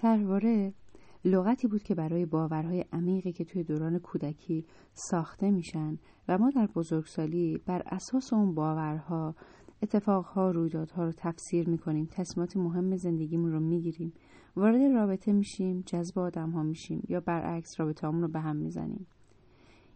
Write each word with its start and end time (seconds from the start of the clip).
ترواره 0.00 0.74
لغتی 1.24 1.68
بود 1.68 1.82
که 1.82 1.94
برای 1.94 2.26
باورهای 2.26 2.84
عمیقی 2.92 3.32
که 3.32 3.44
توی 3.44 3.64
دوران 3.64 3.98
کودکی 3.98 4.64
ساخته 4.92 5.50
میشن 5.50 5.98
و 6.28 6.38
ما 6.38 6.50
در 6.50 6.66
بزرگسالی 6.66 7.58
بر 7.66 7.82
اساس 7.86 8.32
اون 8.32 8.54
باورها 8.54 9.34
اتفاقها 9.82 10.50
رویدادها 10.50 11.04
رو 11.04 11.12
تفسیر 11.16 11.68
می‌کنیم 11.68 12.08
تصمیمات 12.10 12.56
مهم 12.56 12.96
زندگیمون 12.96 13.52
رو 13.52 13.60
می‌گیریم 13.60 14.12
وارد 14.56 14.80
رابطه 14.94 15.32
میشیم 15.32 15.82
جذب 15.86 16.18
آدم 16.18 16.50
ها 16.50 16.62
میشیم 16.62 17.02
یا 17.08 17.20
برعکس 17.20 17.80
رابطه 17.80 18.06
رو 18.06 18.28
به 18.28 18.40
هم 18.40 18.56
می‌زنیم. 18.56 19.06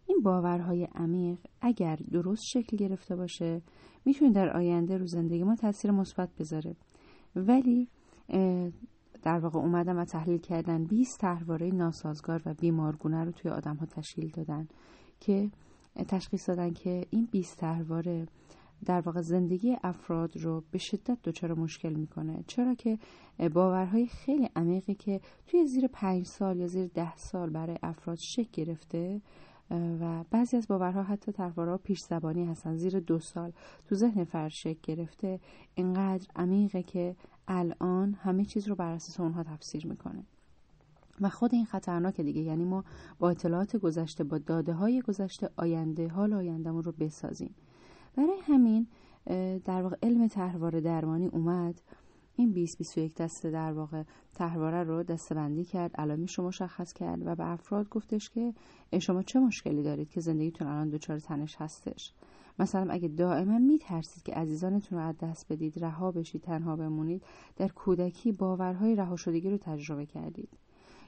این 0.07 0.21
باورهای 0.23 0.89
عمیق 0.95 1.39
اگر 1.61 1.97
درست 1.97 2.43
شکل 2.53 2.77
گرفته 2.77 3.17
باشه 3.17 3.63
می‌تونه 4.05 4.33
در 4.33 4.57
آینده 4.57 4.99
رو 4.99 5.07
زندگی 5.07 5.43
ما 5.43 5.57
تاثیر 5.57 5.91
مثبت 5.91 6.29
بذاره. 6.39 6.77
ولی 7.37 7.89
در 9.25 9.39
واقع 9.39 9.59
اومدن 9.59 9.97
و 9.97 10.05
تحلیل 10.05 10.39
کردن 10.39 10.85
20 10.85 11.21
طرحواره 11.21 11.71
ناسازگار 11.71 12.43
و 12.47 12.55
بیمارگونه 12.55 13.25
رو 13.25 13.33
توی 13.33 13.51
آدم 13.51 13.77
ها 13.77 13.87
تشکیل 13.87 14.31
دادن 14.31 14.69
که 15.21 15.51
تشخیص 16.09 16.49
دادن 16.49 16.73
که 16.73 17.07
این 17.11 17.29
20 17.31 17.59
طرحواره 17.59 18.27
در 18.85 19.01
واقع 19.01 19.21
زندگی 19.21 19.77
افراد 19.83 20.37
رو 20.37 20.65
به 20.71 20.79
شدت 20.79 21.19
دچار 21.25 21.55
مشکل 21.55 21.93
می‌کنه. 21.93 22.45
چرا 22.47 22.75
که 22.75 22.99
باورهای 23.55 24.07
خیلی 24.07 24.49
عمیقی 24.57 24.95
که 24.95 25.21
توی 25.47 25.67
زیر 25.67 25.87
پنج 25.87 26.27
سال 26.27 26.57
یا 26.57 26.67
زیر 26.67 26.87
ده 26.87 27.17
سال 27.17 27.51
برای 27.51 27.77
افراد 27.83 28.19
شکل 28.19 28.65
گرفته 28.65 29.21
و 29.71 30.25
بعضی 30.31 30.57
از 30.57 30.69
باورها 30.69 31.03
حتی 31.03 31.33
تحوارها 31.33 31.77
پیش 31.79 32.01
زبانی 32.01 32.45
هستن. 32.45 32.77
زیر 32.77 33.01
دو 33.01 33.19
سال 33.19 33.53
تو 33.89 33.95
ذهن 33.95 34.25
فرد 34.25 34.49
شکل 34.49 34.81
گرفته. 34.83 35.41
اینقدر 35.75 36.27
عمیقه 36.37 36.83
که 36.83 37.17
الان 37.49 38.15
همه 38.15 38.45
چیز 38.45 38.69
رو 38.69 38.75
بر 38.75 38.93
اساس 38.93 39.21
اونها 39.21 39.43
تفسیر 39.43 39.87
می‌کنه. 39.87 40.25
و 41.21 41.29
خود 41.29 41.55
این 41.55 41.65
خطرناکه 41.65 42.23
دیگه. 42.23 42.41
یعنی 42.41 42.65
ما 42.65 42.85
با 43.19 43.31
اطلاعات 43.31 43.77
گذشته 43.77 44.25
با 44.25 44.39
داده 44.39 44.73
های 44.73 45.03
گذشته 45.03 45.51
آینده 45.57 46.09
حال 46.09 46.33
آیندهمون 46.33 46.83
رو 46.83 46.93
بسازیم. 46.93 47.55
برای 48.17 48.39
همین 48.43 48.87
در 49.65 49.83
واقع 49.83 49.97
علم 50.03 50.29
تحوار 50.29 50.81
درمانی 50.81 51.27
اومد. 51.27 51.81
این 52.37 52.53
20 52.53 52.79
21 52.79 53.15
دسته 53.15 53.51
در 53.51 53.73
واقع 53.73 54.03
تحواره 54.35 54.83
رو 54.83 55.03
دستبندی 55.03 55.65
کرد 55.65 55.97
علامیش 55.97 56.39
رو 56.39 56.47
مشخص 56.47 56.93
کرد 56.93 57.27
و 57.27 57.35
به 57.35 57.51
افراد 57.51 57.89
گفتش 57.89 58.31
که 58.31 58.55
شما 59.01 59.23
چه 59.23 59.39
مشکلی 59.39 59.83
دارید 59.83 60.11
که 60.11 60.21
زندگیتون 60.21 60.69
الان 60.69 60.91
دچار 60.91 61.19
تنش 61.19 61.57
هستش؟ 61.59 62.13
مثلا 62.59 62.93
اگه 62.93 63.09
دائما 63.09 63.59
میترسید 63.59 64.23
که 64.23 64.33
عزیزانتون 64.33 64.99
رو 64.99 65.05
از 65.05 65.19
دست 65.19 65.53
بدید 65.53 65.85
رها 65.85 66.13
بشید 66.13 66.43
تنها 66.43 66.77
بمونید 66.77 67.23
در 67.57 67.69
کودکی 67.69 68.33
باورهای 68.33 68.95
رها 68.97 69.17
شدگی 69.17 69.51
رو 69.51 69.59
تجربه 69.59 70.07
کردید. 70.07 70.49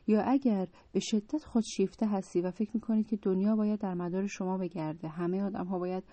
یا 0.06 0.22
اگر 0.22 0.68
به 0.92 1.00
شدت 1.00 1.44
خودشیفته 1.44 2.06
هستی 2.06 2.40
و 2.40 2.50
فکر 2.50 2.70
می‌کنید 2.74 3.06
که 3.06 3.16
دنیا 3.16 3.56
باید 3.56 3.80
در 3.80 3.94
مدار 3.94 4.26
شما 4.26 4.58
بگرده 4.58 5.08
همه 5.08 5.42
آدم 5.42 5.66
ها 5.66 5.78
باید 5.78 6.04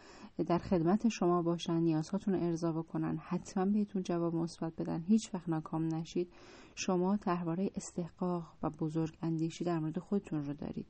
در 0.48 0.58
خدمت 0.58 1.08
شما 1.08 1.42
باشن 1.42 1.80
نیازهاتون 1.80 2.34
رو 2.34 2.44
ارضا 2.44 2.72
بکنن 2.72 3.18
حتما 3.18 3.66
بهتون 3.66 4.04
جواب 4.04 4.36
مثبت 4.36 4.76
بدن 4.76 5.04
هیچ 5.08 5.34
وقت 5.34 5.50
ناکام 5.50 5.96
نشید 5.96 6.30
شما 6.76 7.18
تحواره 7.18 7.70
استحقاق 7.76 8.54
و 8.64 8.70
بزرگ 8.70 9.18
اندیشی 9.22 9.64
در 9.64 9.80
مورد 9.80 10.00
خودتون 10.00 10.46
رو 10.46 10.54
دارید. 10.54 10.88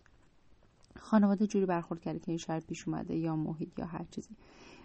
خانواده 0.95 1.47
جوری 1.47 1.65
برخورد 1.65 2.01
کرده 2.01 2.19
که 2.19 2.29
این 2.29 2.37
شرط 2.37 2.65
پیش 2.65 2.87
اومده 2.87 3.15
یا 3.15 3.35
محیط 3.35 3.79
یا 3.79 3.85
هر 3.85 4.05
چیزی. 4.11 4.35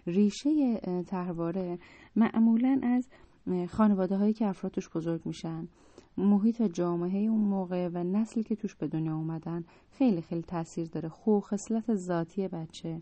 ریشه 0.07 0.75
تحواره 1.07 1.79
معمولا 2.15 2.79
از 2.83 3.07
خانواده 3.69 4.17
هایی 4.17 4.33
که 4.33 4.47
افراد 4.47 4.71
توش 4.73 4.89
بزرگ 4.89 5.21
میشن. 5.25 5.67
محیط 6.17 6.61
و 6.61 6.67
جامعه 6.67 7.19
اون 7.19 7.41
موقع 7.41 7.89
و 7.93 8.03
نسلی 8.03 8.43
که 8.43 8.55
توش 8.55 8.75
به 8.75 8.87
دنیا 8.87 9.15
اومدن 9.15 9.63
خیلی 9.91 10.21
خیلی 10.21 10.41
تاثیر 10.41 10.87
داره. 10.87 11.09
خو 11.09 11.39
خصلت 11.39 11.95
ذاتی 11.95 12.47
بچه. 12.47 12.99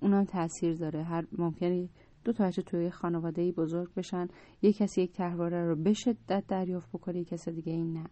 اونا 0.00 0.24
تاثیر 0.24 0.74
داره. 0.74 1.02
هر 1.02 1.26
ممکنی 1.38 1.90
دو 2.24 2.32
تا 2.32 2.44
بچه 2.44 2.62
توی 2.62 2.90
خانواده 2.90 3.52
بزرگ 3.52 3.94
بشن. 3.94 4.28
یک 4.62 4.76
کسی 4.76 5.02
یک 5.02 5.12
تحواره 5.12 5.66
رو 5.66 5.76
به 5.76 5.92
شدت 5.92 6.44
دریافت 6.48 6.88
بکنه 6.88 7.18
یک 7.18 7.28
کسی 7.28 7.52
دیگه 7.52 7.72
این 7.72 7.92
نه. 7.92 8.04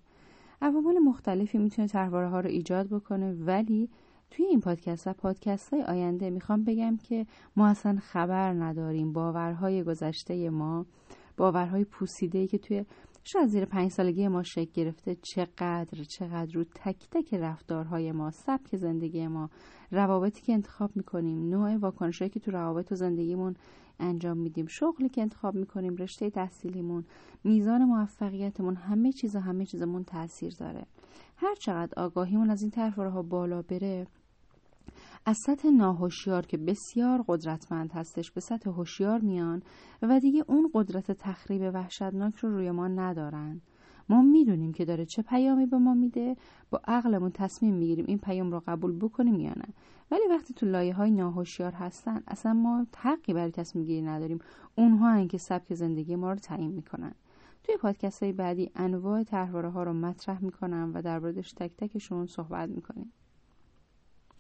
عوامل 0.63 0.99
مختلفی 0.99 1.59
می‌تونه 1.59 1.89
تحواره 1.89 2.29
ها 2.29 2.41
رو 2.41 2.49
ایجاد 2.49 2.89
بکنه 2.89 3.33
ولی 3.33 3.91
توی 4.31 4.47
این 4.47 4.61
پادکست 4.61 5.07
و 5.07 5.13
پادکست 5.13 5.73
های 5.73 5.83
آینده 5.83 6.31
می‌خوام 6.31 6.65
بگم 6.65 6.97
که 6.97 7.27
ما 7.57 7.69
اصلا 7.69 7.99
خبر 8.03 8.53
نداریم. 8.53 9.13
باورهای 9.13 9.83
گذشته 9.83 10.51
ما 10.51 10.87
باورهای 11.37 11.85
پوسیده 11.85 12.47
که 12.47 12.59
توی 12.59 12.85
شاید 13.25 13.47
زیر 13.47 13.65
پنج 13.65 13.91
سالگی 13.91 14.29
ما 14.29 14.43
شکل 14.43 14.71
گرفته 14.75 15.17
چقدر 15.23 16.05
چقدر 16.19 16.53
رو 16.55 16.65
تک 16.65 17.09
تک 17.11 17.35
رفتارهای 17.35 18.13
ما 18.13 18.31
سبک 18.31 18.77
زندگی 18.77 19.27
ما 19.27 19.51
روابطی 19.91 20.43
که 20.43 20.53
انتخاب 20.53 20.97
می‌کنیم 20.97 21.49
نوع 21.49 21.77
واکنشهایی 21.77 22.31
که 22.31 22.41
تو 22.41 22.51
روابط 22.51 22.93
و 22.93 22.95
زندگیمون 22.95 23.55
انجام 24.01 24.39
میدیم 24.39 24.67
شغلی 24.67 25.09
که 25.09 25.23
انتخاب 25.23 25.55
می‌کنیم 25.55 25.97
رشته 25.97 26.31
تحصیلیمون 26.31 27.05
میزان 27.45 27.85
موفقیتمون 27.85 28.77
همه 28.77 29.13
چیز 29.13 29.37
و 29.37 29.39
همه 29.39 29.65
چیزمون 29.65 30.05
تاثیر 30.05 30.55
داره. 30.59 30.87
هر 31.37 31.55
چقدر 31.55 32.03
آگاهیمون 32.03 32.51
از 32.51 32.63
این 32.63 32.73
ها 32.93 33.23
بالا 33.23 33.63
بره 33.63 34.07
از 35.29 35.39
سطح 35.39 35.69
ناهوشیار 35.69 36.47
که 36.47 36.57
بسیار 36.57 37.25
قدرتمند 37.29 37.93
هستش 37.93 38.31
به 38.31 38.41
سطح 38.41 38.71
هوشیار 38.71 39.21
میان 39.21 39.63
و 40.03 40.21
دیگه 40.21 40.45
اون 40.49 40.71
قدرت 40.75 41.13
تخریب 41.13 41.63
وحشتناک 41.75 42.37
رو 42.37 42.51
روی 42.51 42.71
ما 42.71 42.89
ندارن. 42.89 43.61
ما 44.09 44.23
می‌دونیم 44.23 44.73
که 44.73 44.85
داره 44.85 45.05
چه 45.05 45.23
پیامی 45.23 45.67
به 45.67 45.79
ما 45.79 45.95
میده 45.95 46.37
با 46.71 46.81
عقلمون 46.89 47.31
تصمیم 47.31 47.75
می‌گیریم 47.75 48.05
این 48.09 48.19
پیام 48.19 48.53
رو 48.53 48.63
قبول 48.67 48.99
بکنیم 48.99 49.41
یا 49.41 49.53
نه. 49.57 49.75
ولی 50.11 50.23
وقتی 50.31 50.55
تو 50.55 50.67
لایه 50.67 50.95
های 50.95 51.11
ناهوشیار 51.11 51.73
هستن 51.73 52.23
اصلا 52.29 52.53
ما 52.53 52.87
حقی 52.97 53.33
برای 53.35 53.51
تصمیم 53.51 53.85
گیری 53.85 54.03
نداریم. 54.03 54.39
اونها 54.75 55.11
هن 55.11 55.29
که 55.29 55.39
سبک 55.39 55.75
زندگی 55.75 56.17
ما 56.17 56.33
رو 56.33 56.39
تعیین 56.39 56.73
می‌کنن. 56.73 57.15
توی 57.65 57.77
پادکست 57.77 58.23
های 58.23 58.33
بعدی 58.33 58.71
انواع 58.75 59.23
تحواره 59.23 59.71
ها 59.71 59.83
رو 59.83 59.93
مطرح 59.93 60.45
می‌کنم 60.45 60.93
و 60.95 61.03
در 61.03 61.19
موردش 61.19 61.53
تک 61.53 61.77
تکشون 61.77 62.27
صحبت 62.27 62.69
می‌کنیم. 62.69 63.13